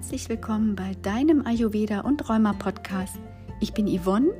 herzlich 0.00 0.30
willkommen 0.30 0.76
bei 0.76 0.96
deinem 1.02 1.44
Ayurveda 1.44 2.00
und 2.00 2.26
Rheuma 2.26 2.54
Podcast. 2.54 3.18
Ich 3.60 3.74
bin 3.74 3.86
Yvonne, 3.86 4.32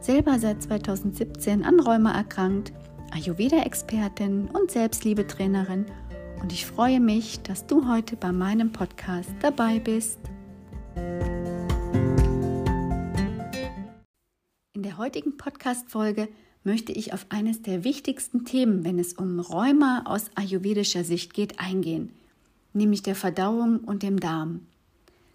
selber 0.00 0.40
seit 0.40 0.60
2017 0.60 1.64
an 1.64 1.78
Rheuma 1.78 2.10
erkrankt, 2.10 2.72
Ayurveda-Expertin 3.12 4.48
und 4.48 4.72
Selbstliebetrainerin 4.72 5.86
und 6.42 6.52
ich 6.52 6.66
freue 6.66 6.98
mich, 6.98 7.40
dass 7.42 7.64
du 7.68 7.88
heute 7.88 8.16
bei 8.16 8.32
meinem 8.32 8.72
Podcast 8.72 9.30
dabei 9.40 9.78
bist. 9.78 10.18
In 14.74 14.82
der 14.82 14.98
heutigen 14.98 15.36
Podcast-Folge 15.36 16.26
möchte 16.64 16.90
ich 16.90 17.12
auf 17.12 17.26
eines 17.28 17.62
der 17.62 17.84
wichtigsten 17.84 18.44
Themen, 18.44 18.82
wenn 18.82 18.98
es 18.98 19.12
um 19.12 19.38
Rheuma 19.38 20.02
aus 20.06 20.32
ayurvedischer 20.34 21.04
Sicht 21.04 21.34
geht, 21.34 21.60
eingehen, 21.60 22.10
nämlich 22.72 23.04
der 23.04 23.14
Verdauung 23.14 23.78
und 23.78 24.02
dem 24.02 24.18
Darm. 24.18 24.66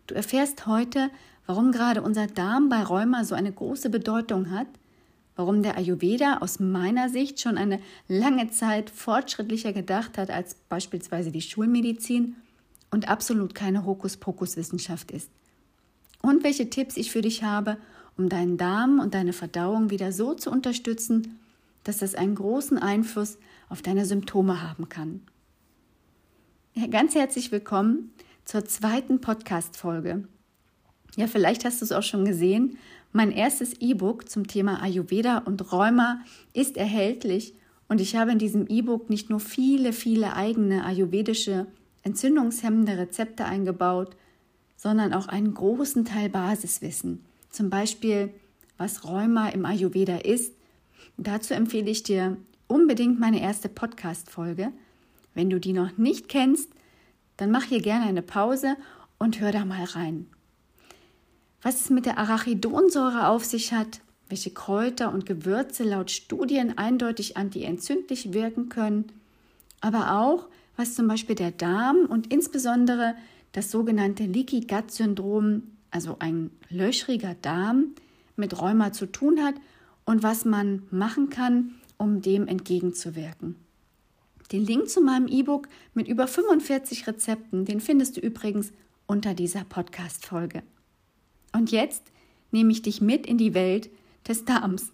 Du 0.09 0.16
erfährst 0.16 0.66
heute, 0.66 1.12
warum 1.45 1.72
gerade 1.72 2.02
unser 2.02 2.26
Darm 2.26 2.67
bei 2.67 2.81
Rheuma 2.81 3.23
so 3.26 3.36
eine 3.36 3.52
große 3.52 3.91
Bedeutung 3.91 4.50
hat, 4.50 4.66
warum 5.36 5.62
der 5.62 5.77
Ayurveda 5.77 6.40
aus 6.40 6.59
meiner 6.59 7.09
Sicht 7.09 7.40
schon 7.40 7.59
eine 7.59 7.80
lange 8.08 8.50
Zeit 8.50 8.90
fortschrittlicher 8.90 9.72
gedacht 9.72 10.17
hat 10.17 10.31
als 10.31 10.55
beispielsweise 10.67 11.30
die 11.30 11.44
Schulmedizin 11.44 12.38
und 12.90 13.08
absolut 13.08 13.53
keine 13.53 13.86
Hokuspokus-Wissenschaft 13.86 15.12
ist. 15.12 15.30
Und 16.23 16.44
welche 16.44 16.72
Tipps 16.72 16.98
ich 16.98 17.12
für 17.12 17.22
dich 17.22 17.44
habe, 17.44 17.78
um 18.17 18.30
deinen 18.30 18.58
Darm 18.58 19.00
und 19.00 19.14
deine 19.14 19.31
Verdauung 19.31 19.91
wieder 19.91 20.12
so 20.12 20.34
zu 20.34 20.50
unterstützen, 20.50 21.39
dass 21.84 22.00
das 22.00 22.16
einen 22.16 22.34
großen 22.34 22.80
Einfluss 22.80 23.38
auf 23.70 23.84
deine 23.84 24.08
Symptome 24.08 24.64
haben 24.64 24.89
kann. 24.89 25.22
Ganz 26.89 27.14
herzlich 27.14 27.52
willkommen 27.52 28.12
zur 28.49 28.66
zweiten 28.66 29.21
Podcast-Folge. 29.21 30.23
Ja, 31.16 31.28
vielleicht 31.28 31.66
hast 31.66 31.81
du 31.81 31.86
es 31.86 31.92
auch 31.92 32.02
schon 32.02 32.25
gesehen. 32.25 32.80
Mein 33.11 33.31
erstes 33.31 33.73
E-Book 33.80 34.28
zum 34.28 34.47
Thema 34.47 34.81
Ayurveda 34.81 35.38
und 35.38 35.72
Rheuma 35.72 36.22
ist 36.53 36.75
erhältlich 36.75 37.53
und 37.89 38.02
ich 38.02 38.16
habe 38.16 38.31
in 38.31 38.39
diesem 38.39 38.66
E-Book 38.66 39.08
nicht 39.08 39.30
nur 39.30 39.39
viele, 39.39 39.94
viele 39.94 40.36
eigene 40.36 40.83
ayurvedische 40.83 41.67
entzündungshemmende 42.02 42.97
Rezepte 42.97 43.45
eingebaut, 43.45 44.16
sondern 44.75 45.14
auch 45.14 45.27
einen 45.27 45.53
großen 45.53 46.03
Teil 46.03 46.30
Basiswissen. 46.30 47.23
Zum 47.52 47.70
Beispiel, 47.70 48.33
was 48.80 49.05
Rheuma 49.05 49.50
im 49.50 49.64
Ayurveda 49.64 50.17
ist. 50.17 50.55
Dazu 51.17 51.53
empfehle 51.53 51.92
ich 51.92 52.02
dir 52.02 52.36
unbedingt 52.66 53.20
meine 53.20 53.44
erste 53.44 53.70
Podcast-Folge. 53.70 54.72
Wenn 55.36 55.52
du 55.52 55.59
die 55.59 55.73
noch 55.73 56.00
nicht 56.00 56.30
kennst, 56.30 56.72
dann 57.40 57.52
mach 57.52 57.64
hier 57.64 57.82
gerne 57.82 58.06
eine 58.06 58.22
Pause 58.22 58.76
und 59.18 59.40
hör 59.40 59.54
da 59.54 59.64
mal 59.64 59.86
rein. 59.86 60.28
Was 61.62 61.82
es 61.82 61.90
mit 61.90 62.06
der 62.06 62.18
Arachidonsäure 62.18 63.28
auf 63.28 63.45
sich 63.45 63.73
hat, 63.73 64.02
welche 64.28 64.52
Kräuter 64.52 65.14
und 65.14 65.26
Gewürze 65.26 65.84
laut 65.84 66.12
Studien 66.12 66.78
eindeutig 66.78 67.38
antientzündlich 67.38 68.34
wirken 68.34 68.67
können, 68.67 69.12
aber 69.80 70.20
auch, 70.20 70.48
was 70.76 70.95
zum 70.95 71.08
Beispiel 71.08 71.36
der 71.36 71.52
Darm 71.52 72.06
und 72.08 72.32
insbesondere 72.32 73.16
das 73.54 73.72
sogenannte 73.72 74.26
Leaky 74.26 74.62
Gut 74.62 74.92
Syndrom, 74.92 75.64
also 75.92 76.17
ein 76.20 76.52
löchriger 76.70 77.36
Darm, 77.42 77.95
mit 78.36 78.62
Rheuma 78.62 78.92
zu 78.92 79.06
tun 79.06 79.42
hat 79.42 79.56
und 80.06 80.23
was 80.23 80.44
man 80.44 80.84
machen 80.92 81.30
kann, 81.30 81.76
um 81.98 82.22
dem 82.22 82.48
entgegenzuwirken. 82.48 83.56
Den 84.52 84.66
Link 84.66 84.89
zu 84.89 85.02
meinem 85.02 85.28
E-Book 85.28 85.67
mit 85.94 86.08
über 86.08 86.28
45 86.28 87.05
Rezepten, 87.05 87.66
den 87.66 87.80
findest 87.80 88.17
du 88.17 88.22
übrigens 88.22 88.72
unter 89.05 89.36
dieser 89.36 89.64
Podcast-Folge. 89.64 90.64
Und 91.53 91.72
jetzt 91.72 92.03
nehme 92.52 92.72
ich 92.72 92.81
dich 92.81 93.00
mit 93.00 93.27
in 93.27 93.38
die 93.38 93.54
Welt 93.54 93.92
des 94.27 94.45
Darms. 94.45 94.92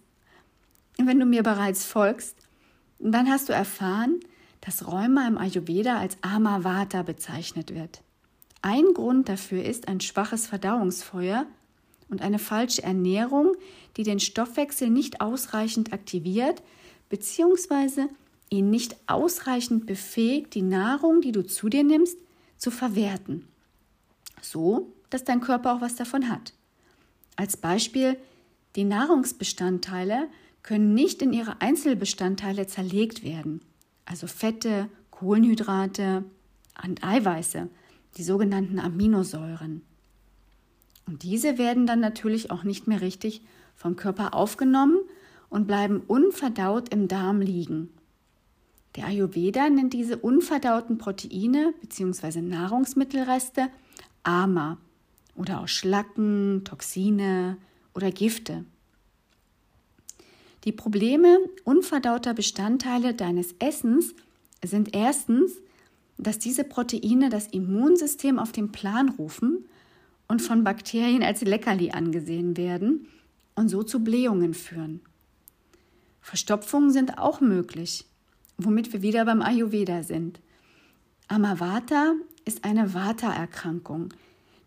Wenn 0.98 1.18
du 1.18 1.26
mir 1.26 1.42
bereits 1.42 1.84
folgst, 1.84 2.36
dann 2.98 3.30
hast 3.30 3.48
du 3.48 3.54
erfahren, 3.54 4.20
dass 4.60 4.86
Rheuma 4.86 5.26
im 5.26 5.38
Ayurveda 5.38 5.98
als 5.98 6.18
Amavata 6.22 7.02
bezeichnet 7.02 7.74
wird. 7.74 8.02
Ein 8.60 8.84
Grund 8.94 9.28
dafür 9.28 9.64
ist 9.64 9.88
ein 9.88 10.00
schwaches 10.00 10.46
Verdauungsfeuer 10.46 11.46
und 12.08 12.20
eine 12.20 12.38
falsche 12.38 12.82
Ernährung, 12.82 13.54
die 13.96 14.02
den 14.02 14.20
Stoffwechsel 14.20 14.90
nicht 14.90 15.20
ausreichend 15.20 15.92
aktiviert 15.92 16.62
bzw 17.08 18.08
ihn 18.50 18.70
nicht 18.70 18.96
ausreichend 19.06 19.86
befähigt, 19.86 20.54
die 20.54 20.62
Nahrung, 20.62 21.20
die 21.20 21.32
du 21.32 21.44
zu 21.44 21.68
dir 21.68 21.84
nimmst, 21.84 22.18
zu 22.56 22.70
verwerten. 22.70 23.46
So, 24.40 24.92
dass 25.10 25.24
dein 25.24 25.40
Körper 25.40 25.74
auch 25.74 25.80
was 25.80 25.96
davon 25.96 26.30
hat. 26.30 26.52
Als 27.36 27.56
Beispiel, 27.56 28.16
die 28.76 28.84
Nahrungsbestandteile 28.84 30.28
können 30.62 30.94
nicht 30.94 31.22
in 31.22 31.32
ihre 31.32 31.60
Einzelbestandteile 31.60 32.66
zerlegt 32.66 33.22
werden, 33.22 33.60
also 34.04 34.26
Fette, 34.26 34.88
Kohlenhydrate 35.10 36.24
und 36.84 37.04
Eiweiße, 37.04 37.68
die 38.16 38.22
sogenannten 38.22 38.78
Aminosäuren. 38.78 39.82
Und 41.06 41.22
diese 41.22 41.56
werden 41.58 41.86
dann 41.86 42.00
natürlich 42.00 42.50
auch 42.50 42.64
nicht 42.64 42.86
mehr 42.86 43.00
richtig 43.00 43.42
vom 43.74 43.96
Körper 43.96 44.34
aufgenommen 44.34 44.98
und 45.48 45.66
bleiben 45.66 46.02
unverdaut 46.06 46.88
im 46.88 47.08
Darm 47.08 47.40
liegen. 47.40 47.90
Der 48.96 49.06
Ayurveda 49.06 49.68
nennt 49.68 49.92
diese 49.92 50.16
unverdauten 50.16 50.96
Proteine 50.96 51.74
bzw. 51.82 52.40
Nahrungsmittelreste 52.40 53.68
Ama 54.22 54.78
oder 55.34 55.60
auch 55.60 55.68
Schlacken, 55.68 56.62
Toxine 56.64 57.58
oder 57.94 58.10
Gifte. 58.10 58.64
Die 60.64 60.72
Probleme 60.72 61.38
unverdauter 61.64 62.32
Bestandteile 62.32 63.14
deines 63.14 63.54
Essens 63.58 64.14
sind 64.64 64.96
erstens, 64.96 65.52
dass 66.16 66.38
diese 66.38 66.64
Proteine 66.64 67.28
das 67.28 67.46
Immunsystem 67.48 68.38
auf 68.38 68.50
den 68.50 68.72
Plan 68.72 69.10
rufen 69.10 69.66
und 70.26 70.40
von 70.40 70.64
Bakterien 70.64 71.22
als 71.22 71.42
Leckerli 71.42 71.90
angesehen 71.90 72.56
werden 72.56 73.06
und 73.54 73.68
so 73.68 73.82
zu 73.82 74.02
Blähungen 74.02 74.54
führen. 74.54 75.00
Verstopfungen 76.22 76.90
sind 76.90 77.18
auch 77.18 77.40
möglich 77.40 78.06
womit 78.58 78.92
wir 78.92 79.02
wieder 79.02 79.24
beim 79.24 79.42
Ayurveda 79.42 80.02
sind. 80.02 80.40
Amavata 81.28 82.14
ist 82.44 82.64
eine 82.64 82.94
Vata-Erkrankung, 82.94 84.14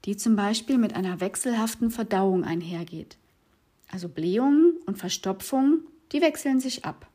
die 0.05 0.17
zum 0.17 0.35
Beispiel 0.35 0.77
mit 0.77 0.95
einer 0.95 1.19
wechselhaften 1.21 1.91
Verdauung 1.91 2.43
einhergeht. 2.43 3.17
Also 3.91 4.09
Blähungen 4.09 4.73
und 4.85 4.97
Verstopfungen, 4.97 5.81
die 6.11 6.21
wechseln 6.21 6.59
sich 6.59 6.85
ab. 6.85 7.07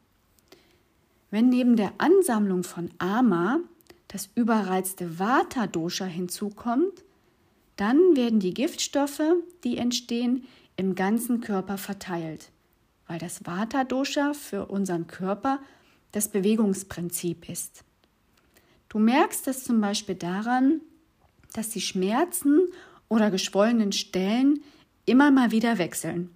Wenn 1.30 1.48
neben 1.48 1.76
der 1.76 1.92
Ansammlung 1.98 2.62
von 2.62 2.90
Ama 2.98 3.60
das 4.08 4.30
überreizte 4.34 5.18
Vata-Dosha 5.18 6.04
hinzukommt, 6.04 7.04
dann 7.76 7.98
werden 8.14 8.38
die 8.38 8.54
Giftstoffe, 8.54 9.22
die 9.64 9.76
entstehen, 9.76 10.44
im 10.76 10.94
ganzen 10.94 11.40
Körper 11.40 11.76
verteilt, 11.78 12.50
weil 13.08 13.18
das 13.18 13.44
Vata-Dosha 13.44 14.32
für 14.34 14.66
unseren 14.66 15.06
Körper 15.06 15.60
das 16.14 16.28
Bewegungsprinzip 16.28 17.48
ist. 17.48 17.82
Du 18.88 18.98
merkst 18.98 19.46
das 19.48 19.64
zum 19.64 19.80
Beispiel 19.80 20.14
daran, 20.14 20.80
dass 21.52 21.70
die 21.70 21.80
Schmerzen 21.80 22.60
oder 23.08 23.32
geschwollenen 23.32 23.90
Stellen 23.90 24.62
immer 25.06 25.32
mal 25.32 25.50
wieder 25.50 25.78
wechseln. 25.78 26.30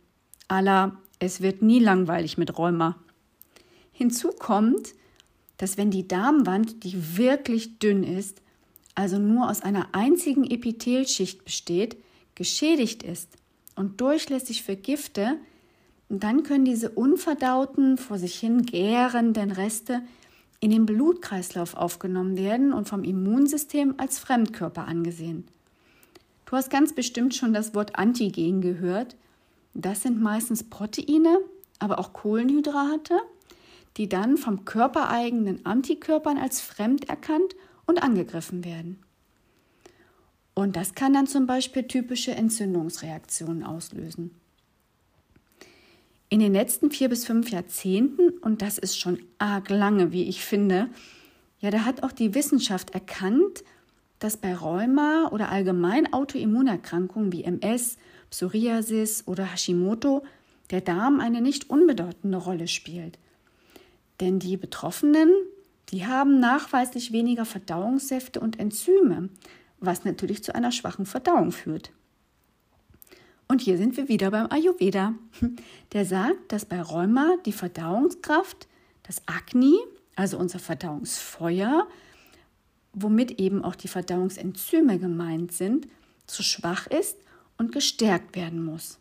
Allah, 0.48 1.00
es 1.20 1.42
wird 1.42 1.62
nie 1.62 1.78
langweilig 1.78 2.38
mit 2.38 2.58
Rheuma. 2.58 2.96
Hinzu 3.92 4.30
kommt, 4.30 4.94
dass 5.58 5.76
wenn 5.76 5.90
die 5.90 6.08
Darmwand, 6.08 6.82
die 6.82 7.16
wirklich 7.16 7.78
dünn 7.78 8.02
ist, 8.02 8.42
also 8.96 9.18
nur 9.18 9.48
aus 9.48 9.62
einer 9.62 9.94
einzigen 9.94 10.44
Epithelschicht 10.50 11.44
besteht, 11.44 11.96
geschädigt 12.34 13.04
ist 13.04 13.28
und 13.76 14.00
durchlässig 14.00 14.64
für 14.64 14.74
Gifte, 14.74 15.38
dann 16.08 16.42
können 16.42 16.64
diese 16.64 16.90
unverdauten, 16.90 17.98
vor 17.98 18.18
sich 18.18 18.38
hin 18.38 18.62
gärenden 18.62 19.50
Reste 19.50 20.02
in 20.60 20.70
den 20.70 20.86
Blutkreislauf 20.86 21.74
aufgenommen 21.74 22.36
werden 22.36 22.72
und 22.72 22.88
vom 22.88 23.04
Immunsystem 23.04 23.94
als 23.98 24.18
Fremdkörper 24.18 24.86
angesehen. 24.86 25.46
Du 26.46 26.56
hast 26.56 26.70
ganz 26.70 26.94
bestimmt 26.94 27.34
schon 27.34 27.52
das 27.52 27.74
Wort 27.74 27.96
Antigen 27.96 28.60
gehört. 28.60 29.16
Das 29.74 30.02
sind 30.02 30.20
meistens 30.20 30.64
Proteine, 30.64 31.40
aber 31.78 31.98
auch 31.98 32.14
Kohlenhydrate, 32.14 33.18
die 33.98 34.08
dann 34.08 34.38
vom 34.38 34.64
körpereigenen 34.64 35.66
Antikörpern 35.66 36.38
als 36.38 36.60
fremd 36.60 37.08
erkannt 37.08 37.54
und 37.86 38.02
angegriffen 38.02 38.64
werden. 38.64 38.98
Und 40.54 40.74
das 40.74 40.94
kann 40.94 41.12
dann 41.12 41.26
zum 41.26 41.46
Beispiel 41.46 41.84
typische 41.84 42.32
Entzündungsreaktionen 42.32 43.62
auslösen. 43.62 44.32
In 46.30 46.40
den 46.40 46.52
letzten 46.52 46.90
vier 46.90 47.08
bis 47.08 47.24
fünf 47.24 47.50
Jahrzehnten, 47.50 48.30
und 48.40 48.60
das 48.60 48.76
ist 48.76 48.98
schon 48.98 49.18
arg 49.38 49.70
lange, 49.70 50.12
wie 50.12 50.28
ich 50.28 50.44
finde, 50.44 50.88
ja, 51.60 51.70
da 51.70 51.84
hat 51.84 52.02
auch 52.02 52.12
die 52.12 52.34
Wissenschaft 52.34 52.90
erkannt, 52.90 53.64
dass 54.18 54.36
bei 54.36 54.54
Rheuma 54.54 55.28
oder 55.32 55.50
allgemein 55.50 56.12
Autoimmunerkrankungen 56.12 57.32
wie 57.32 57.44
MS, 57.44 57.96
Psoriasis 58.30 59.24
oder 59.26 59.44
Hashimoto 59.44 60.22
der 60.70 60.82
Darm 60.82 61.20
eine 61.20 61.40
nicht 61.40 61.70
unbedeutende 61.70 62.36
Rolle 62.36 62.68
spielt. 62.68 63.18
Denn 64.20 64.38
die 64.38 64.56
Betroffenen, 64.56 65.30
die 65.90 66.06
haben 66.06 66.40
nachweislich 66.40 67.12
weniger 67.12 67.46
Verdauungssäfte 67.46 68.40
und 68.40 68.58
Enzyme, 68.58 69.30
was 69.80 70.04
natürlich 70.04 70.44
zu 70.44 70.54
einer 70.54 70.72
schwachen 70.72 71.06
Verdauung 71.06 71.52
führt. 71.52 71.92
Und 73.48 73.62
hier 73.62 73.78
sind 73.78 73.96
wir 73.96 74.08
wieder 74.08 74.30
beim 74.30 74.50
Ayurveda. 74.50 75.14
Der 75.92 76.04
sagt, 76.04 76.52
dass 76.52 76.66
bei 76.66 76.80
Rheuma 76.80 77.36
die 77.46 77.52
Verdauungskraft, 77.52 78.68
das 79.04 79.22
Agni, 79.26 79.78
also 80.16 80.38
unser 80.38 80.58
Verdauungsfeuer, 80.58 81.86
womit 82.92 83.40
eben 83.40 83.64
auch 83.64 83.74
die 83.74 83.88
Verdauungsenzyme 83.88 84.98
gemeint 84.98 85.52
sind, 85.52 85.88
zu 86.26 86.42
schwach 86.42 86.86
ist 86.88 87.16
und 87.56 87.72
gestärkt 87.72 88.36
werden 88.36 88.62
muss. 88.62 88.98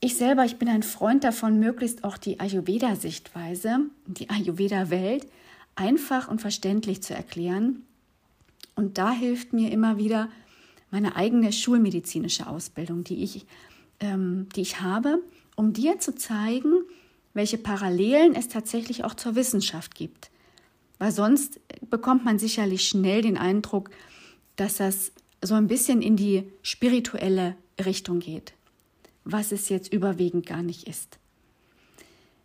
Ich 0.00 0.16
selber, 0.16 0.44
ich 0.44 0.56
bin 0.56 0.68
ein 0.68 0.82
Freund 0.82 1.24
davon, 1.24 1.58
möglichst 1.58 2.04
auch 2.04 2.18
die 2.18 2.40
Ayurveda-Sichtweise, 2.40 3.80
die 4.06 4.28
Ayurveda-Welt 4.28 5.26
einfach 5.74 6.28
und 6.28 6.40
verständlich 6.40 7.02
zu 7.02 7.14
erklären. 7.14 7.84
Und 8.74 8.98
da 8.98 9.12
hilft 9.12 9.52
mir 9.52 9.70
immer 9.70 9.98
wieder 9.98 10.28
meine 10.90 11.16
eigene 11.16 11.52
schulmedizinische 11.52 12.46
Ausbildung, 12.46 13.04
die 13.04 13.22
ich, 13.22 13.46
ähm, 14.00 14.48
die 14.54 14.62
ich 14.62 14.80
habe, 14.80 15.22
um 15.56 15.72
dir 15.72 15.98
zu 15.98 16.14
zeigen, 16.14 16.72
welche 17.34 17.58
Parallelen 17.58 18.34
es 18.34 18.48
tatsächlich 18.48 19.04
auch 19.04 19.14
zur 19.14 19.34
Wissenschaft 19.34 19.94
gibt. 19.94 20.30
Weil 20.98 21.12
sonst 21.12 21.60
bekommt 21.90 22.24
man 22.24 22.38
sicherlich 22.38 22.88
schnell 22.88 23.22
den 23.22 23.36
Eindruck, 23.36 23.90
dass 24.56 24.76
das 24.76 25.12
so 25.42 25.54
ein 25.54 25.66
bisschen 25.66 26.00
in 26.00 26.16
die 26.16 26.44
spirituelle 26.62 27.56
Richtung 27.84 28.20
geht, 28.20 28.54
was 29.24 29.52
es 29.52 29.68
jetzt 29.68 29.92
überwiegend 29.92 30.46
gar 30.46 30.62
nicht 30.62 30.88
ist. 30.88 31.18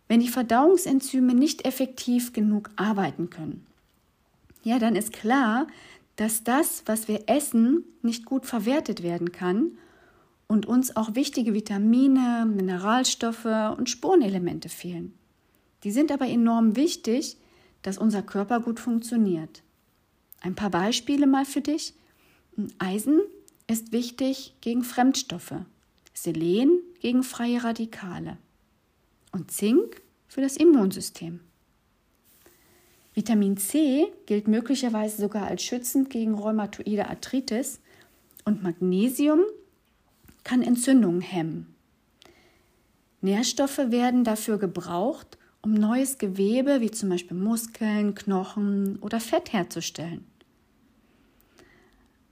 Wenn 0.08 0.20
die 0.20 0.28
Verdauungsenzyme 0.28 1.34
nicht 1.34 1.64
effektiv 1.64 2.34
genug 2.34 2.70
arbeiten 2.76 3.30
können, 3.30 3.66
ja, 4.62 4.78
dann 4.78 4.94
ist 4.94 5.12
klar, 5.12 5.66
dass 6.22 6.44
das, 6.44 6.84
was 6.86 7.08
wir 7.08 7.24
essen, 7.26 7.82
nicht 8.00 8.26
gut 8.26 8.46
verwertet 8.46 9.02
werden 9.02 9.32
kann 9.32 9.72
und 10.46 10.66
uns 10.66 10.94
auch 10.94 11.16
wichtige 11.16 11.52
Vitamine, 11.52 12.46
Mineralstoffe 12.46 13.76
und 13.76 13.90
Spurenelemente 13.90 14.68
fehlen. 14.68 15.14
Die 15.82 15.90
sind 15.90 16.12
aber 16.12 16.28
enorm 16.28 16.76
wichtig, 16.76 17.38
dass 17.82 17.98
unser 17.98 18.22
Körper 18.22 18.60
gut 18.60 18.78
funktioniert. 18.78 19.64
Ein 20.40 20.54
paar 20.54 20.70
Beispiele 20.70 21.26
mal 21.26 21.44
für 21.44 21.60
dich. 21.60 21.92
Eisen 22.78 23.20
ist 23.66 23.90
wichtig 23.90 24.54
gegen 24.60 24.84
Fremdstoffe, 24.84 25.56
Selen 26.14 26.78
gegen 27.00 27.24
freie 27.24 27.64
Radikale 27.64 28.38
und 29.32 29.50
Zink 29.50 30.00
für 30.28 30.40
das 30.40 30.56
Immunsystem. 30.56 31.40
Vitamin 33.14 33.56
C 33.58 34.06
gilt 34.26 34.48
möglicherweise 34.48 35.20
sogar 35.20 35.46
als 35.46 35.62
schützend 35.62 36.08
gegen 36.08 36.34
rheumatoide 36.34 37.08
Arthritis 37.08 37.80
und 38.44 38.62
Magnesium 38.62 39.40
kann 40.44 40.62
Entzündungen 40.62 41.20
hemmen. 41.20 41.74
Nährstoffe 43.20 43.78
werden 43.78 44.24
dafür 44.24 44.58
gebraucht, 44.58 45.38
um 45.60 45.74
neues 45.74 46.18
Gewebe 46.18 46.80
wie 46.80 46.90
zum 46.90 47.10
Beispiel 47.10 47.36
Muskeln, 47.36 48.14
Knochen 48.14 48.98
oder 49.00 49.20
Fett 49.20 49.52
herzustellen. 49.52 50.26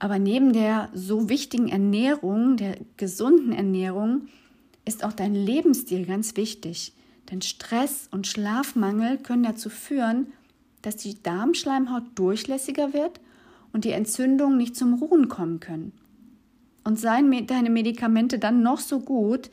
Aber 0.00 0.18
neben 0.18 0.52
der 0.52 0.88
so 0.94 1.28
wichtigen 1.28 1.68
Ernährung, 1.68 2.56
der 2.56 2.78
gesunden 2.96 3.52
Ernährung, 3.52 4.28
ist 4.84 5.04
auch 5.04 5.12
dein 5.12 5.34
Lebensstil 5.34 6.06
ganz 6.06 6.36
wichtig. 6.36 6.94
Denn 7.30 7.42
Stress 7.42 8.08
und 8.10 8.26
Schlafmangel 8.26 9.18
können 9.18 9.44
dazu 9.44 9.68
führen, 9.68 10.32
dass 10.82 10.96
die 10.96 11.22
Darmschleimhaut 11.22 12.04
durchlässiger 12.14 12.92
wird 12.92 13.20
und 13.72 13.84
die 13.84 13.92
Entzündungen 13.92 14.56
nicht 14.56 14.76
zum 14.76 14.94
Ruhen 14.94 15.28
kommen 15.28 15.60
können. 15.60 15.92
Und 16.84 16.98
seien 16.98 17.46
deine 17.46 17.70
Medikamente 17.70 18.38
dann 18.38 18.62
noch 18.62 18.80
so 18.80 19.00
gut, 19.00 19.50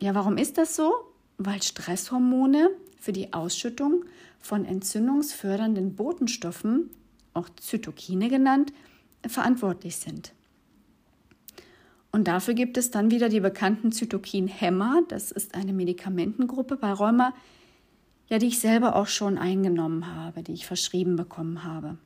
ja, 0.00 0.14
warum 0.14 0.36
ist 0.36 0.58
das 0.58 0.76
so? 0.76 0.92
Weil 1.38 1.62
Stresshormone 1.62 2.70
für 3.00 3.12
die 3.12 3.32
Ausschüttung 3.32 4.04
von 4.38 4.64
entzündungsfördernden 4.64 5.96
Botenstoffen, 5.96 6.90
auch 7.34 7.48
Zytokine 7.56 8.28
genannt, 8.28 8.72
verantwortlich 9.26 9.96
sind. 9.96 10.32
Und 12.12 12.28
dafür 12.28 12.54
gibt 12.54 12.78
es 12.78 12.90
dann 12.90 13.10
wieder 13.10 13.28
die 13.28 13.40
bekannten 13.40 13.92
Zytokinhämmer. 13.92 15.02
Das 15.08 15.30
ist 15.30 15.54
eine 15.54 15.72
Medikamentengruppe 15.72 16.76
bei 16.76 16.92
Rheuma, 16.92 17.34
ja, 18.28 18.38
die 18.38 18.48
ich 18.48 18.58
selber 18.58 18.96
auch 18.96 19.06
schon 19.06 19.38
eingenommen 19.38 20.14
habe, 20.14 20.42
die 20.42 20.52
ich 20.52 20.66
verschrieben 20.66 21.16
bekommen 21.16 21.64
habe. 21.64 21.96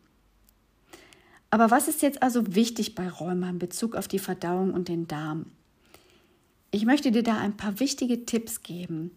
Aber 1.50 1.70
was 1.70 1.88
ist 1.88 2.02
jetzt 2.02 2.22
also 2.22 2.54
wichtig 2.54 2.94
bei 2.94 3.08
Rheuma 3.08 3.50
in 3.50 3.58
Bezug 3.58 3.96
auf 3.96 4.06
die 4.06 4.18
Verdauung 4.18 4.72
und 4.72 4.88
den 4.88 5.08
Darm? 5.08 5.46
Ich 6.70 6.86
möchte 6.86 7.10
dir 7.10 7.24
da 7.24 7.38
ein 7.38 7.56
paar 7.56 7.80
wichtige 7.80 8.24
Tipps 8.24 8.62
geben, 8.62 9.10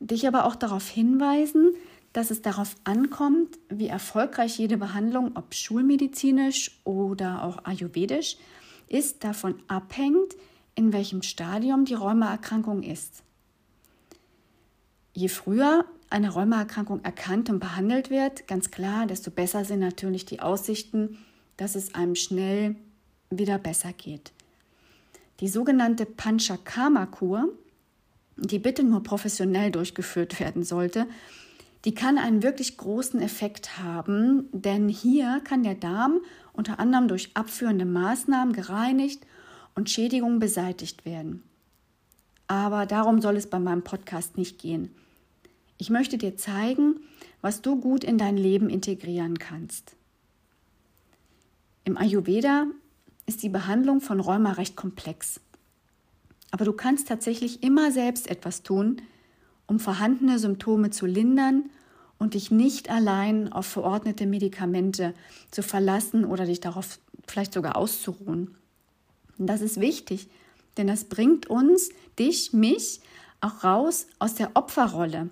dich 0.00 0.26
aber 0.26 0.46
auch 0.46 0.56
darauf 0.56 0.88
hinweisen, 0.88 1.74
dass 2.14 2.30
es 2.30 2.40
darauf 2.40 2.74
ankommt, 2.84 3.58
wie 3.68 3.88
erfolgreich 3.88 4.58
jede 4.58 4.78
Behandlung, 4.78 5.32
ob 5.36 5.54
schulmedizinisch 5.54 6.80
oder 6.84 7.44
auch 7.44 7.64
ayurvedisch, 7.64 8.38
ist, 8.88 9.22
davon 9.22 9.56
abhängt, 9.68 10.34
in 10.74 10.94
welchem 10.94 11.22
Stadium 11.22 11.84
die 11.84 11.94
Rheumaerkrankung 11.94 12.82
ist. 12.82 13.22
Je 15.12 15.28
früher 15.28 15.84
eine 16.10 16.30
Rheumaerkrankung 16.30 17.04
erkannt 17.04 17.50
und 17.50 17.58
behandelt 17.58 18.10
wird, 18.10 18.46
ganz 18.46 18.70
klar, 18.70 19.06
desto 19.06 19.30
besser 19.30 19.64
sind 19.64 19.80
natürlich 19.80 20.24
die 20.24 20.40
Aussichten, 20.40 21.18
dass 21.56 21.74
es 21.74 21.94
einem 21.94 22.14
schnell 22.14 22.76
wieder 23.30 23.58
besser 23.58 23.92
geht. 23.92 24.32
Die 25.40 25.48
sogenannte 25.48 26.06
Panchakarma-Kur, 26.06 27.52
die 28.36 28.58
bitte 28.58 28.82
nur 28.82 29.02
professionell 29.02 29.70
durchgeführt 29.70 30.40
werden 30.40 30.64
sollte, 30.64 31.06
die 31.84 31.94
kann 31.94 32.18
einen 32.18 32.42
wirklich 32.42 32.76
großen 32.76 33.20
Effekt 33.20 33.78
haben, 33.78 34.48
denn 34.52 34.88
hier 34.88 35.40
kann 35.44 35.62
der 35.62 35.76
Darm 35.76 36.20
unter 36.52 36.80
anderem 36.80 37.06
durch 37.06 37.30
abführende 37.34 37.84
Maßnahmen 37.84 38.52
gereinigt 38.52 39.24
und 39.76 39.88
Schädigungen 39.88 40.40
beseitigt 40.40 41.04
werden. 41.04 41.44
Aber 42.48 42.86
darum 42.86 43.20
soll 43.20 43.36
es 43.36 43.48
bei 43.48 43.60
meinem 43.60 43.84
Podcast 43.84 44.36
nicht 44.36 44.58
gehen. 44.58 44.90
Ich 45.78 45.90
möchte 45.90 46.18
dir 46.18 46.36
zeigen, 46.36 46.96
was 47.40 47.62
du 47.62 47.80
gut 47.80 48.02
in 48.02 48.18
dein 48.18 48.36
Leben 48.36 48.68
integrieren 48.68 49.38
kannst. 49.38 49.94
Im 51.84 51.96
Ayurveda 51.96 52.66
ist 53.26 53.42
die 53.42 53.48
Behandlung 53.48 54.00
von 54.00 54.20
Rheuma 54.20 54.52
recht 54.52 54.74
komplex. 54.74 55.40
Aber 56.50 56.64
du 56.64 56.72
kannst 56.72 57.08
tatsächlich 57.08 57.62
immer 57.62 57.92
selbst 57.92 58.28
etwas 58.28 58.62
tun, 58.62 59.02
um 59.66 59.78
vorhandene 59.78 60.38
Symptome 60.38 60.90
zu 60.90 61.06
lindern 61.06 61.70
und 62.18 62.34
dich 62.34 62.50
nicht 62.50 62.90
allein 62.90 63.52
auf 63.52 63.66
verordnete 63.66 64.26
Medikamente 64.26 65.14
zu 65.50 65.62
verlassen 65.62 66.24
oder 66.24 66.46
dich 66.46 66.60
darauf 66.60 66.98
vielleicht 67.26 67.52
sogar 67.52 67.76
auszuruhen. 67.76 68.56
Und 69.38 69.46
das 69.46 69.60
ist 69.60 69.80
wichtig, 69.80 70.28
denn 70.76 70.88
das 70.88 71.04
bringt 71.04 71.46
uns, 71.46 71.90
dich, 72.18 72.52
mich, 72.52 73.00
auch 73.40 73.62
raus 73.62 74.08
aus 74.18 74.34
der 74.34 74.50
Opferrolle, 74.54 75.30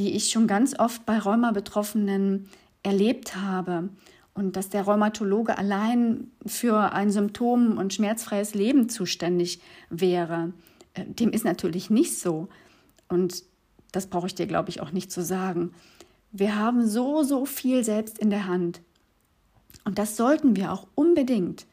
die 0.00 0.16
ich 0.16 0.30
schon 0.30 0.46
ganz 0.46 0.76
oft 0.78 1.04
bei 1.04 1.18
Rheuma-Betroffenen 1.18 2.48
erlebt 2.82 3.36
habe. 3.36 3.90
Und 4.32 4.56
dass 4.56 4.70
der 4.70 4.84
Rheumatologe 4.84 5.58
allein 5.58 6.30
für 6.46 6.94
ein 6.94 7.10
Symptom- 7.10 7.76
und 7.76 7.92
schmerzfreies 7.92 8.54
Leben 8.54 8.88
zuständig 8.88 9.60
wäre, 9.90 10.54
äh, 10.94 11.04
dem 11.04 11.30
ist 11.32 11.44
natürlich 11.44 11.90
nicht 11.90 12.18
so. 12.18 12.48
Und 13.08 13.44
das 13.92 14.06
brauche 14.06 14.26
ich 14.26 14.34
dir, 14.34 14.46
glaube 14.46 14.70
ich, 14.70 14.80
auch 14.80 14.90
nicht 14.90 15.12
zu 15.12 15.22
sagen. 15.22 15.74
Wir 16.32 16.56
haben 16.56 16.88
so, 16.88 17.22
so 17.22 17.44
viel 17.44 17.84
selbst 17.84 18.18
in 18.18 18.30
der 18.30 18.46
Hand. 18.46 18.80
Und 19.84 19.98
das 19.98 20.16
sollten 20.16 20.56
wir 20.56 20.72
auch 20.72 20.86
unbedingt. 20.94 21.66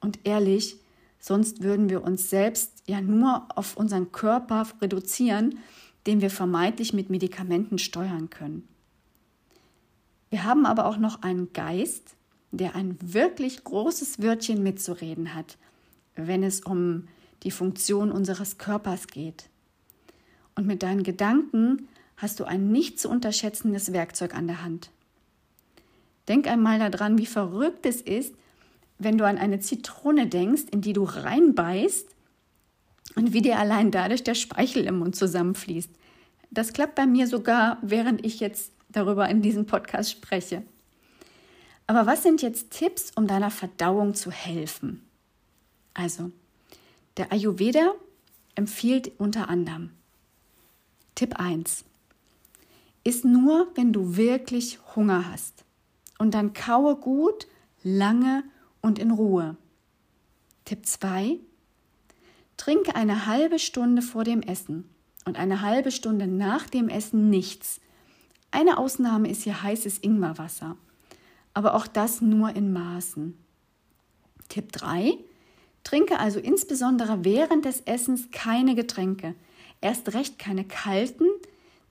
Und 0.00 0.18
ehrlich, 0.24 0.78
sonst 1.20 1.62
würden 1.62 1.90
wir 1.90 2.02
uns 2.02 2.28
selbst 2.28 2.82
ja 2.86 3.00
nur 3.00 3.46
auf 3.54 3.76
unseren 3.76 4.10
Körper 4.10 4.66
reduzieren 4.82 5.58
den 6.06 6.20
wir 6.20 6.30
vermeintlich 6.30 6.92
mit 6.92 7.10
Medikamenten 7.10 7.78
steuern 7.78 8.30
können. 8.30 8.66
Wir 10.30 10.44
haben 10.44 10.66
aber 10.66 10.86
auch 10.86 10.98
noch 10.98 11.22
einen 11.22 11.52
Geist, 11.52 12.14
der 12.50 12.74
ein 12.74 12.96
wirklich 13.00 13.64
großes 13.64 14.22
Wörtchen 14.22 14.62
mitzureden 14.62 15.34
hat, 15.34 15.58
wenn 16.14 16.42
es 16.42 16.60
um 16.60 17.08
die 17.42 17.50
Funktion 17.50 18.10
unseres 18.10 18.58
Körpers 18.58 19.06
geht. 19.06 19.48
Und 20.54 20.66
mit 20.66 20.82
deinen 20.82 21.02
Gedanken 21.02 21.88
hast 22.16 22.40
du 22.40 22.44
ein 22.44 22.72
nicht 22.72 22.98
zu 22.98 23.08
unterschätzendes 23.08 23.92
Werkzeug 23.92 24.34
an 24.34 24.46
der 24.46 24.62
Hand. 24.62 24.90
Denk 26.26 26.46
einmal 26.46 26.78
daran, 26.78 27.16
wie 27.16 27.26
verrückt 27.26 27.86
es 27.86 28.02
ist, 28.02 28.34
wenn 28.98 29.16
du 29.16 29.24
an 29.24 29.38
eine 29.38 29.60
Zitrone 29.60 30.26
denkst, 30.26 30.64
in 30.72 30.80
die 30.80 30.92
du 30.92 31.04
reinbeißt 31.04 32.08
und 33.14 33.32
wie 33.32 33.42
dir 33.42 33.58
allein 33.58 33.90
dadurch 33.90 34.22
der 34.22 34.34
Speichel 34.34 34.84
im 34.84 34.98
Mund 34.98 35.16
zusammenfließt. 35.16 35.90
Das 36.50 36.72
klappt 36.72 36.94
bei 36.94 37.06
mir 37.06 37.26
sogar, 37.26 37.78
während 37.82 38.24
ich 38.24 38.40
jetzt 38.40 38.72
darüber 38.88 39.28
in 39.28 39.42
diesem 39.42 39.66
Podcast 39.66 40.10
spreche. 40.10 40.62
Aber 41.86 42.06
was 42.06 42.22
sind 42.22 42.42
jetzt 42.42 42.70
Tipps, 42.70 43.12
um 43.14 43.26
deiner 43.26 43.50
Verdauung 43.50 44.14
zu 44.14 44.30
helfen? 44.30 45.02
Also, 45.94 46.30
der 47.16 47.32
Ayurveda 47.32 47.94
empfiehlt 48.54 49.12
unter 49.18 49.48
anderem 49.48 49.90
Tipp 51.14 51.34
1. 51.36 51.84
Iss 53.04 53.24
nur, 53.24 53.68
wenn 53.74 53.92
du 53.92 54.16
wirklich 54.16 54.78
Hunger 54.94 55.30
hast. 55.30 55.64
Und 56.18 56.34
dann 56.34 56.52
kaue 56.52 56.94
gut, 56.96 57.48
lange 57.82 58.44
und 58.82 58.98
in 58.98 59.10
Ruhe. 59.10 59.56
Tipp 60.64 60.86
2. 60.86 61.40
Trinke 62.58 62.94
eine 62.94 63.24
halbe 63.24 63.58
Stunde 63.58 64.02
vor 64.02 64.24
dem 64.24 64.42
Essen 64.42 64.84
und 65.24 65.38
eine 65.38 65.62
halbe 65.62 65.90
Stunde 65.90 66.26
nach 66.26 66.68
dem 66.68 66.90
Essen 66.90 67.30
nichts. 67.30 67.80
Eine 68.50 68.78
Ausnahme 68.78 69.30
ist 69.30 69.44
hier 69.44 69.62
heißes 69.62 69.98
Ingwerwasser, 69.98 70.76
aber 71.54 71.74
auch 71.74 71.86
das 71.86 72.20
nur 72.20 72.50
in 72.54 72.72
Maßen. 72.72 73.38
Tipp 74.48 74.72
3. 74.72 75.16
Trinke 75.84 76.18
also 76.18 76.40
insbesondere 76.40 77.24
während 77.24 77.64
des 77.64 77.82
Essens 77.82 78.30
keine 78.32 78.74
Getränke, 78.74 79.34
erst 79.80 80.12
recht 80.12 80.38
keine 80.38 80.64
kalten, 80.64 81.26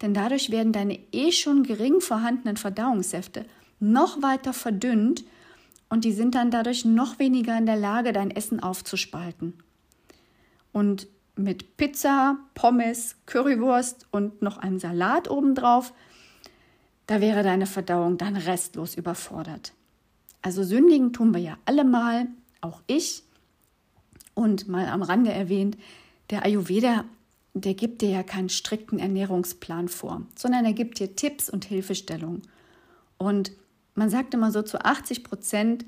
denn 0.02 0.14
dadurch 0.14 0.52
werden 0.52 0.74
deine 0.74 1.00
eh 1.12 1.32
schon 1.32 1.64
gering 1.64 2.02
vorhandenen 2.02 2.58
Verdauungssäfte 2.58 3.46
noch 3.80 4.22
weiter 4.22 4.54
verdünnt 4.54 5.24
und 5.90 6.04
die 6.04 6.12
sind 6.12 6.36
dann 6.36 6.52
dadurch 6.52 6.84
noch 6.84 7.20
weniger 7.20 7.58
in 7.58 7.66
der 7.66 7.78
Lage, 7.78 8.12
dein 8.12 8.32
Essen 8.32 8.60
aufzuspalten. 8.60 9.54
Und 10.78 11.08
mit 11.36 11.76
Pizza, 11.78 12.38
Pommes, 12.54 13.16
Currywurst 13.26 14.06
und 14.12 14.44
noch 14.44 14.60
einem 14.60 14.78
Salat 14.78 15.28
obendrauf, 15.28 15.92
da 17.08 17.20
wäre 17.20 17.42
deine 17.42 17.66
Verdauung 17.66 18.20
dann 18.20 18.36
restlos 18.36 18.94
überfordert. 18.94 19.74
Also 20.44 20.62
sündigen 20.62 21.14
tun 21.14 21.34
wir 21.34 21.42
ja 21.42 21.58
alle 21.66 21.84
mal, 21.84 22.28
auch 22.62 22.84
ich. 22.86 23.24
Und 24.36 24.68
mal 24.68 24.86
am 24.86 25.02
Rande 25.02 25.32
erwähnt, 25.32 25.80
der 26.30 26.46
Ayurveda, 26.46 27.06
der 27.56 27.74
gibt 27.74 28.04
dir 28.04 28.12
ja 28.12 28.22
keinen 28.22 28.50
strikten 28.50 29.00
Ernährungsplan 29.00 29.88
vor, 29.88 30.22
sondern 30.36 30.64
er 30.64 30.74
gibt 30.74 31.00
dir 31.00 31.16
Tipps 31.16 31.50
und 31.50 31.66
Hilfestellungen. 31.66 32.44
Und 33.18 33.52
man 33.96 34.12
sagt 34.12 34.36
immer 34.36 34.52
so 34.52 34.62
zu 34.62 34.86
80 34.86 35.24
Prozent, 35.24 35.86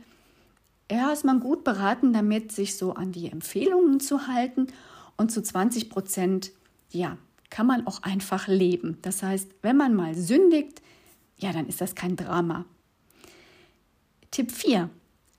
ja, 0.91 1.11
ist 1.11 1.25
man 1.25 1.39
gut 1.39 1.63
beraten, 1.63 2.13
damit 2.13 2.51
sich 2.51 2.77
so 2.77 2.93
an 2.93 3.11
die 3.11 3.31
Empfehlungen 3.31 3.99
zu 3.99 4.27
halten 4.27 4.67
und 5.17 5.31
zu 5.31 5.41
20 5.41 5.89
Prozent, 5.89 6.51
ja, 6.89 7.17
kann 7.49 7.67
man 7.67 7.85
auch 7.87 8.03
einfach 8.03 8.47
leben. 8.47 8.97
Das 9.01 9.23
heißt, 9.23 9.49
wenn 9.61 9.77
man 9.77 9.95
mal 9.95 10.15
sündigt, 10.15 10.81
ja, 11.37 11.51
dann 11.51 11.67
ist 11.67 11.81
das 11.81 11.95
kein 11.95 12.15
Drama. 12.15 12.65
Tipp 14.31 14.51
4. 14.51 14.89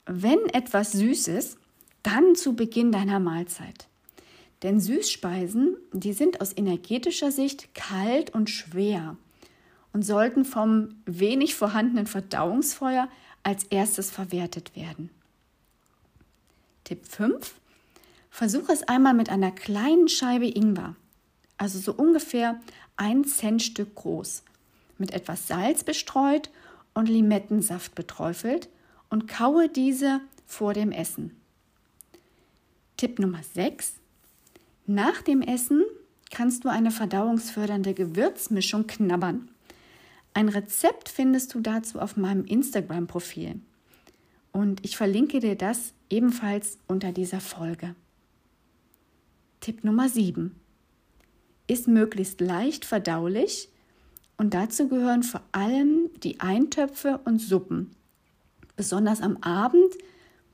Wenn 0.06 0.38
etwas 0.52 0.92
süß 0.92 1.28
ist, 1.28 1.58
dann 2.02 2.34
zu 2.34 2.54
Beginn 2.54 2.92
deiner 2.92 3.20
Mahlzeit. 3.20 3.88
Denn 4.62 4.80
Süßspeisen, 4.80 5.76
die 5.92 6.12
sind 6.12 6.40
aus 6.40 6.56
energetischer 6.56 7.30
Sicht 7.30 7.74
kalt 7.74 8.30
und 8.30 8.50
schwer 8.50 9.16
und 9.92 10.04
sollten 10.04 10.44
vom 10.44 10.96
wenig 11.06 11.54
vorhandenen 11.54 12.06
Verdauungsfeuer 12.06 13.08
als 13.42 13.64
erstes 13.64 14.10
verwertet 14.10 14.76
werden. 14.76 15.10
Tipp 16.90 17.06
5. 17.06 17.54
Versuche 18.30 18.72
es 18.72 18.82
einmal 18.82 19.14
mit 19.14 19.30
einer 19.30 19.52
kleinen 19.52 20.08
Scheibe 20.08 20.48
Ingwer, 20.48 20.96
also 21.56 21.78
so 21.78 21.94
ungefähr 21.94 22.60
ein 22.96 23.24
Centstück 23.24 23.94
groß, 23.94 24.42
mit 24.98 25.12
etwas 25.12 25.46
Salz 25.46 25.84
bestreut 25.84 26.50
und 26.92 27.08
Limettensaft 27.08 27.94
beträufelt 27.94 28.68
und 29.08 29.28
kaue 29.28 29.68
diese 29.68 30.20
vor 30.46 30.74
dem 30.74 30.90
Essen. 30.90 31.36
Tipp 32.96 33.20
Nummer 33.20 33.44
6. 33.54 33.92
Nach 34.86 35.22
dem 35.22 35.42
Essen 35.42 35.84
kannst 36.32 36.64
du 36.64 36.70
eine 36.70 36.90
verdauungsfördernde 36.90 37.94
Gewürzmischung 37.94 38.88
knabbern. 38.88 39.48
Ein 40.34 40.48
Rezept 40.48 41.08
findest 41.08 41.54
du 41.54 41.60
dazu 41.60 42.00
auf 42.00 42.16
meinem 42.16 42.44
Instagram-Profil. 42.46 43.60
Und 44.50 44.84
ich 44.84 44.96
verlinke 44.96 45.38
dir 45.38 45.54
das 45.54 45.94
ebenfalls 46.10 46.78
unter 46.86 47.12
dieser 47.12 47.40
Folge. 47.40 47.94
Tipp 49.60 49.84
Nummer 49.84 50.08
7. 50.08 50.54
Ist 51.66 51.88
möglichst 51.88 52.40
leicht 52.40 52.84
verdaulich 52.84 53.68
und 54.36 54.54
dazu 54.54 54.88
gehören 54.88 55.22
vor 55.22 55.42
allem 55.52 56.10
die 56.22 56.40
Eintöpfe 56.40 57.20
und 57.24 57.38
Suppen. 57.38 57.94
Besonders 58.76 59.20
am 59.20 59.36
Abend, 59.38 59.94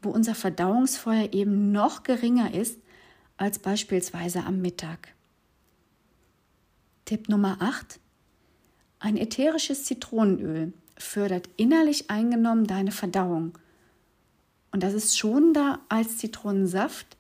wo 0.02 0.10
unser 0.10 0.34
Verdauungsfeuer 0.34 1.32
eben 1.32 1.72
noch 1.72 2.02
geringer 2.02 2.52
ist 2.52 2.78
als 3.36 3.58
beispielsweise 3.58 4.44
am 4.44 4.60
Mittag. 4.60 5.14
Tipp 7.04 7.28
Nummer 7.28 7.58
8. 7.60 8.00
Ein 8.98 9.16
ätherisches 9.16 9.84
Zitronenöl 9.84 10.72
fördert 10.98 11.48
innerlich 11.56 12.10
eingenommen 12.10 12.66
deine 12.66 12.90
Verdauung. 12.90 13.56
Und 14.72 14.82
das 14.82 14.94
ist 14.94 15.18
schonender 15.18 15.80
als 15.88 16.18
Zitronensaft, 16.18 17.16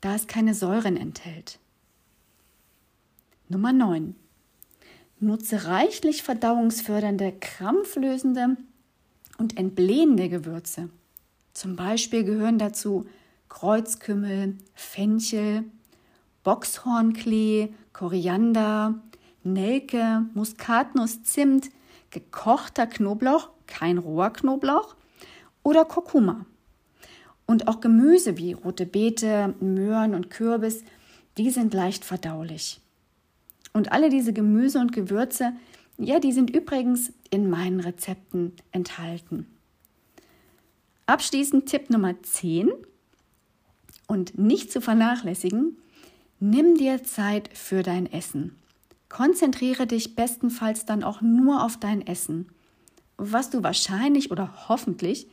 da 0.00 0.14
es 0.14 0.26
keine 0.26 0.54
Säuren 0.54 0.96
enthält. 0.96 1.58
Nummer 3.48 3.72
9. 3.72 4.14
Nutze 5.20 5.64
reichlich 5.64 6.22
verdauungsfördernde, 6.22 7.32
krampflösende 7.40 8.56
und 9.38 9.56
entblähende 9.56 10.28
Gewürze. 10.28 10.90
Zum 11.54 11.74
Beispiel 11.74 12.24
gehören 12.24 12.58
dazu 12.58 13.06
Kreuzkümmel, 13.48 14.58
Fenchel, 14.74 15.64
Boxhornklee, 16.44 17.74
Koriander, 17.92 18.94
Nelke, 19.42 20.26
Muskatnuss, 20.34 21.22
Zimt, 21.22 21.70
gekochter 22.10 22.86
Knoblauch, 22.86 23.48
kein 23.66 23.98
roher 23.98 24.30
Knoblauch 24.30 24.94
oder 25.62 25.84
Kurkuma. 25.84 26.46
Und 27.50 27.66
auch 27.66 27.80
Gemüse 27.80 28.36
wie 28.36 28.52
rote 28.52 28.84
Beete, 28.84 29.54
Möhren 29.58 30.14
und 30.14 30.28
Kürbis, 30.28 30.84
die 31.38 31.48
sind 31.48 31.72
leicht 31.72 32.04
verdaulich. 32.04 32.78
Und 33.72 33.90
alle 33.90 34.10
diese 34.10 34.34
Gemüse 34.34 34.78
und 34.78 34.92
Gewürze, 34.92 35.54
ja, 35.96 36.20
die 36.20 36.32
sind 36.32 36.54
übrigens 36.54 37.10
in 37.30 37.48
meinen 37.48 37.80
Rezepten 37.80 38.52
enthalten. 38.70 39.46
Abschließend 41.06 41.64
Tipp 41.64 41.88
Nummer 41.88 42.22
10 42.22 42.68
und 44.06 44.38
nicht 44.38 44.70
zu 44.70 44.82
vernachlässigen, 44.82 45.78
nimm 46.40 46.74
dir 46.74 47.02
Zeit 47.02 47.48
für 47.56 47.82
dein 47.82 48.12
Essen. 48.12 48.56
Konzentriere 49.08 49.86
dich 49.86 50.16
bestenfalls 50.16 50.84
dann 50.84 51.02
auch 51.02 51.22
nur 51.22 51.64
auf 51.64 51.78
dein 51.78 52.06
Essen, 52.06 52.50
was 53.16 53.48
du 53.48 53.62
wahrscheinlich 53.62 54.30
oder 54.30 54.68
hoffentlich 54.68 55.28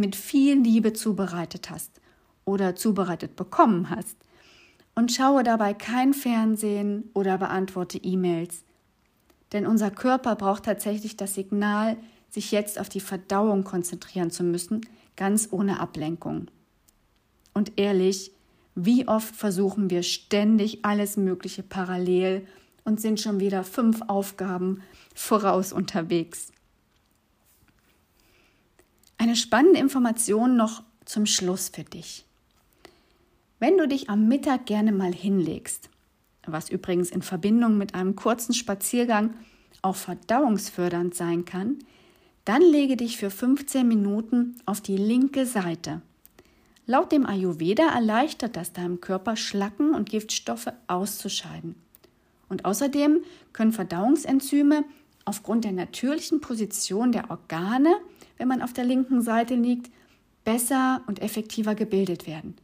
mit 0.00 0.16
viel 0.16 0.60
Liebe 0.60 0.92
zubereitet 0.92 1.70
hast 1.70 2.00
oder 2.44 2.74
zubereitet 2.74 3.36
bekommen 3.36 3.90
hast. 3.90 4.16
Und 4.96 5.12
schaue 5.12 5.44
dabei 5.44 5.72
kein 5.72 6.12
Fernsehen 6.14 7.10
oder 7.14 7.38
beantworte 7.38 7.98
E-Mails. 7.98 8.64
Denn 9.52 9.66
unser 9.66 9.90
Körper 9.90 10.34
braucht 10.34 10.64
tatsächlich 10.64 11.16
das 11.16 11.34
Signal, 11.34 11.96
sich 12.28 12.50
jetzt 12.50 12.78
auf 12.78 12.88
die 12.88 13.00
Verdauung 13.00 13.64
konzentrieren 13.64 14.30
zu 14.30 14.42
müssen, 14.42 14.80
ganz 15.16 15.48
ohne 15.52 15.80
Ablenkung. 15.80 16.48
Und 17.54 17.78
ehrlich, 17.78 18.32
wie 18.74 19.08
oft 19.08 19.34
versuchen 19.34 19.90
wir 19.90 20.02
ständig 20.02 20.84
alles 20.84 21.16
Mögliche 21.16 21.62
parallel 21.62 22.46
und 22.84 23.00
sind 23.00 23.20
schon 23.20 23.40
wieder 23.40 23.64
fünf 23.64 24.02
Aufgaben 24.08 24.82
voraus 25.14 25.72
unterwegs. 25.72 26.52
Eine 29.20 29.36
spannende 29.36 29.78
Information 29.78 30.56
noch 30.56 30.82
zum 31.04 31.26
Schluss 31.26 31.68
für 31.68 31.84
dich. 31.84 32.24
Wenn 33.58 33.76
du 33.76 33.86
dich 33.86 34.08
am 34.08 34.28
Mittag 34.28 34.64
gerne 34.64 34.92
mal 34.92 35.12
hinlegst, 35.12 35.90
was 36.46 36.70
übrigens 36.70 37.10
in 37.10 37.20
Verbindung 37.20 37.76
mit 37.76 37.94
einem 37.94 38.16
kurzen 38.16 38.54
Spaziergang 38.54 39.34
auch 39.82 39.96
verdauungsfördernd 39.96 41.14
sein 41.14 41.44
kann, 41.44 41.80
dann 42.46 42.62
lege 42.62 42.96
dich 42.96 43.18
für 43.18 43.28
15 43.28 43.86
Minuten 43.86 44.56
auf 44.64 44.80
die 44.80 44.96
linke 44.96 45.44
Seite. 45.44 46.00
Laut 46.86 47.12
dem 47.12 47.26
Ayurveda 47.26 47.90
erleichtert 47.90 48.56
das 48.56 48.72
deinem 48.72 49.02
Körper 49.02 49.36
Schlacken 49.36 49.94
und 49.94 50.08
Giftstoffe 50.08 50.72
auszuscheiden. 50.86 51.74
Und 52.48 52.64
außerdem 52.64 53.20
können 53.52 53.72
Verdauungsenzyme 53.72 54.82
aufgrund 55.30 55.64
der 55.64 55.72
natürlichen 55.72 56.42
Position 56.42 57.12
der 57.12 57.30
Organe 57.30 57.96
wenn 58.40 58.48
man 58.48 58.62
auf 58.62 58.72
der 58.72 58.84
linken 58.84 59.20
Seite 59.20 59.54
liegt, 59.54 59.92
besser 60.44 61.02
und 61.06 61.20
effektiver 61.20 61.74
gebildet 61.74 62.26
werden, 62.26 62.56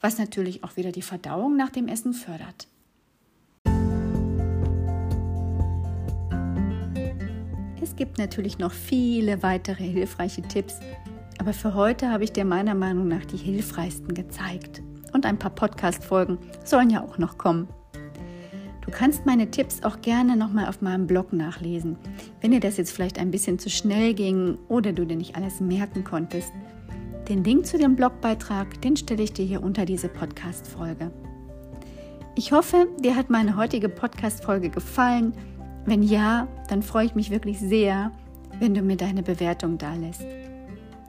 was 0.00 0.18
natürlich 0.18 0.62
auch 0.62 0.76
wieder 0.76 0.92
die 0.92 1.02
Verdauung 1.02 1.56
nach 1.56 1.70
dem 1.70 1.88
Essen 1.88 2.14
fördert. 2.14 2.68
Es 7.82 7.96
gibt 7.96 8.18
natürlich 8.18 8.58
noch 8.58 8.70
viele 8.70 9.42
weitere 9.42 9.82
hilfreiche 9.82 10.42
Tipps, 10.42 10.78
aber 11.38 11.52
für 11.52 11.74
heute 11.74 12.12
habe 12.12 12.22
ich 12.22 12.32
dir 12.32 12.44
meiner 12.44 12.76
Meinung 12.76 13.08
nach 13.08 13.24
die 13.24 13.36
hilfreichsten 13.36 14.14
gezeigt. 14.14 14.80
Und 15.12 15.26
ein 15.26 15.40
paar 15.40 15.50
Podcast-Folgen 15.50 16.38
sollen 16.64 16.90
ja 16.90 17.02
auch 17.02 17.18
noch 17.18 17.36
kommen. 17.36 17.68
Du 18.86 18.92
kannst 18.92 19.26
meine 19.26 19.50
Tipps 19.50 19.82
auch 19.82 20.00
gerne 20.00 20.36
nochmal 20.36 20.66
auf 20.66 20.80
meinem 20.80 21.06
Blog 21.06 21.32
nachlesen. 21.32 21.96
Wenn 22.40 22.52
dir 22.52 22.60
das 22.60 22.76
jetzt 22.76 22.92
vielleicht 22.92 23.18
ein 23.18 23.30
bisschen 23.30 23.58
zu 23.58 23.68
schnell 23.68 24.14
ging 24.14 24.58
oder 24.68 24.92
du 24.92 25.04
dir 25.04 25.16
nicht 25.16 25.36
alles 25.36 25.60
merken 25.60 26.04
konntest. 26.04 26.52
Den 27.28 27.44
Link 27.44 27.66
zu 27.66 27.78
dem 27.78 27.96
Blogbeitrag, 27.96 28.80
den 28.82 28.96
stelle 28.96 29.24
ich 29.24 29.32
dir 29.32 29.44
hier 29.44 29.62
unter 29.62 29.84
diese 29.84 30.08
Podcast-Folge. 30.08 31.10
Ich 32.36 32.52
hoffe, 32.52 32.86
dir 33.00 33.16
hat 33.16 33.30
meine 33.30 33.56
heutige 33.56 33.88
Podcast-Folge 33.88 34.70
gefallen 34.70 35.32
wenn 35.86 36.02
ja, 36.02 36.48
dann 36.68 36.82
freue 36.82 37.06
ich 37.06 37.14
mich 37.14 37.30
wirklich 37.30 37.60
sehr, 37.60 38.10
wenn 38.58 38.74
du 38.74 38.82
mir 38.82 38.96
deine 38.96 39.22
Bewertung 39.22 39.78
da 39.78 39.94
lässt. 39.94 40.26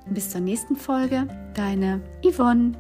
Bis 0.06 0.30
zur 0.30 0.42
nächsten 0.42 0.76
Folge, 0.76 1.28
deine 1.56 2.02
Yvonne. 2.24 2.74